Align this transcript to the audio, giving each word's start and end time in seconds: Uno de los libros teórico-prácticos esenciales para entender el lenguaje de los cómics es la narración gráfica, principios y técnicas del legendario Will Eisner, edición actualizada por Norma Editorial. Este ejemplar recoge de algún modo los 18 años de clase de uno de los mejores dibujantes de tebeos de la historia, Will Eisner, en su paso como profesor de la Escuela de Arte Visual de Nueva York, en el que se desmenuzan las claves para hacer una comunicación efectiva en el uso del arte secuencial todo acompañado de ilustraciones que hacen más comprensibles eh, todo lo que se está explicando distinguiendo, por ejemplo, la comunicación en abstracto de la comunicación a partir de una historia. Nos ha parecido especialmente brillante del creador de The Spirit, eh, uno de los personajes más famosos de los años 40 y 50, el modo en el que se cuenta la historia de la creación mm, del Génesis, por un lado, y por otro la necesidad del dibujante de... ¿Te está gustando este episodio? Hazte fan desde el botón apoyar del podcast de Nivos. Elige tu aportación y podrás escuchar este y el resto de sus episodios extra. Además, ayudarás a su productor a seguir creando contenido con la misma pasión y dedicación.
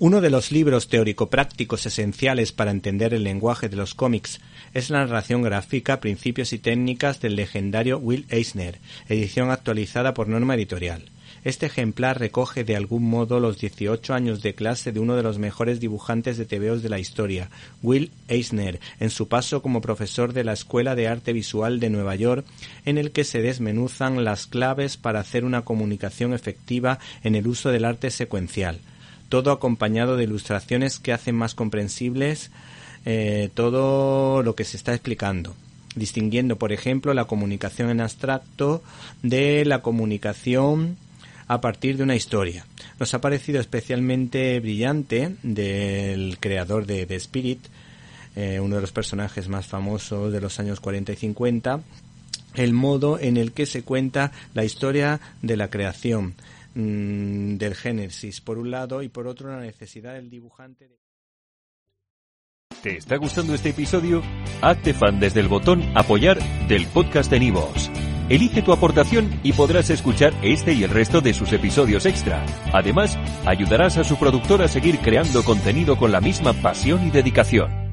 Uno 0.00 0.20
de 0.20 0.30
los 0.30 0.52
libros 0.52 0.86
teórico-prácticos 0.86 1.84
esenciales 1.84 2.52
para 2.52 2.70
entender 2.70 3.14
el 3.14 3.24
lenguaje 3.24 3.68
de 3.68 3.74
los 3.74 3.94
cómics 3.94 4.38
es 4.72 4.90
la 4.90 5.00
narración 5.00 5.42
gráfica, 5.42 5.98
principios 5.98 6.52
y 6.52 6.60
técnicas 6.60 7.20
del 7.20 7.34
legendario 7.34 7.98
Will 7.98 8.24
Eisner, 8.28 8.78
edición 9.08 9.50
actualizada 9.50 10.14
por 10.14 10.28
Norma 10.28 10.54
Editorial. 10.54 11.10
Este 11.42 11.66
ejemplar 11.66 12.20
recoge 12.20 12.62
de 12.62 12.76
algún 12.76 13.10
modo 13.10 13.40
los 13.40 13.58
18 13.58 14.14
años 14.14 14.40
de 14.40 14.54
clase 14.54 14.92
de 14.92 15.00
uno 15.00 15.16
de 15.16 15.24
los 15.24 15.40
mejores 15.40 15.80
dibujantes 15.80 16.38
de 16.38 16.46
tebeos 16.46 16.80
de 16.80 16.90
la 16.90 17.00
historia, 17.00 17.50
Will 17.82 18.12
Eisner, 18.28 18.78
en 19.00 19.10
su 19.10 19.26
paso 19.26 19.62
como 19.62 19.80
profesor 19.80 20.32
de 20.32 20.44
la 20.44 20.52
Escuela 20.52 20.94
de 20.94 21.08
Arte 21.08 21.32
Visual 21.32 21.80
de 21.80 21.90
Nueva 21.90 22.14
York, 22.14 22.46
en 22.84 22.98
el 22.98 23.10
que 23.10 23.24
se 23.24 23.42
desmenuzan 23.42 24.22
las 24.22 24.46
claves 24.46 24.96
para 24.96 25.18
hacer 25.18 25.44
una 25.44 25.62
comunicación 25.62 26.34
efectiva 26.34 27.00
en 27.24 27.34
el 27.34 27.48
uso 27.48 27.70
del 27.70 27.84
arte 27.84 28.12
secuencial 28.12 28.78
todo 29.28 29.52
acompañado 29.52 30.16
de 30.16 30.24
ilustraciones 30.24 30.98
que 30.98 31.12
hacen 31.12 31.34
más 31.34 31.54
comprensibles 31.54 32.50
eh, 33.04 33.50
todo 33.54 34.42
lo 34.42 34.54
que 34.54 34.64
se 34.64 34.76
está 34.76 34.92
explicando 34.92 35.54
distinguiendo, 35.94 36.56
por 36.56 36.72
ejemplo, 36.72 37.12
la 37.12 37.26
comunicación 37.26 37.90
en 37.90 38.00
abstracto 38.00 38.82
de 39.22 39.64
la 39.64 39.82
comunicación 39.82 40.96
a 41.46 41.60
partir 41.60 41.96
de 41.96 42.02
una 42.04 42.16
historia. 42.16 42.66
Nos 42.98 43.14
ha 43.14 43.20
parecido 43.20 43.60
especialmente 43.60 44.60
brillante 44.60 45.36
del 45.42 46.38
creador 46.38 46.86
de 46.86 47.06
The 47.06 47.16
Spirit, 47.16 47.60
eh, 48.36 48.60
uno 48.60 48.76
de 48.76 48.82
los 48.82 48.92
personajes 48.92 49.48
más 49.48 49.66
famosos 49.66 50.32
de 50.32 50.40
los 50.40 50.60
años 50.60 50.80
40 50.80 51.12
y 51.12 51.16
50, 51.16 51.80
el 52.54 52.72
modo 52.72 53.18
en 53.18 53.36
el 53.36 53.52
que 53.52 53.66
se 53.66 53.82
cuenta 53.82 54.32
la 54.54 54.64
historia 54.64 55.20
de 55.42 55.56
la 55.56 55.68
creación 55.68 56.34
mm, 56.78 57.56
del 57.56 57.74
Génesis, 57.74 58.40
por 58.40 58.58
un 58.58 58.70
lado, 58.70 59.02
y 59.02 59.08
por 59.08 59.26
otro 59.26 59.50
la 59.50 59.60
necesidad 59.60 60.14
del 60.14 60.30
dibujante 60.30 60.88
de... 60.88 60.98
¿Te 62.82 62.96
está 62.96 63.16
gustando 63.16 63.54
este 63.54 63.70
episodio? 63.70 64.22
Hazte 64.62 64.94
fan 64.94 65.18
desde 65.18 65.40
el 65.40 65.48
botón 65.48 65.82
apoyar 65.96 66.38
del 66.68 66.86
podcast 66.86 67.30
de 67.30 67.40
Nivos. 67.40 67.90
Elige 68.28 68.62
tu 68.62 68.72
aportación 68.72 69.40
y 69.42 69.52
podrás 69.52 69.90
escuchar 69.90 70.32
este 70.42 70.74
y 70.74 70.84
el 70.84 70.90
resto 70.90 71.20
de 71.20 71.34
sus 71.34 71.52
episodios 71.52 72.06
extra. 72.06 72.44
Además, 72.72 73.18
ayudarás 73.46 73.96
a 73.96 74.04
su 74.04 74.16
productor 74.16 74.62
a 74.62 74.68
seguir 74.68 74.98
creando 74.98 75.42
contenido 75.42 75.96
con 75.96 76.12
la 76.12 76.20
misma 76.20 76.52
pasión 76.52 77.06
y 77.06 77.10
dedicación. 77.10 77.87